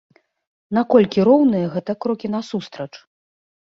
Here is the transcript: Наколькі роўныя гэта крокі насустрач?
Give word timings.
Наколькі 0.77 1.27
роўныя 1.29 1.71
гэта 1.77 1.91
крокі 2.07 2.27
насустрач? 2.41 2.93